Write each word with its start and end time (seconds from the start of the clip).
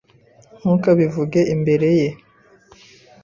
Ntukabivuge 0.59 1.39
imbere 1.53 1.89
ye. 1.99 2.09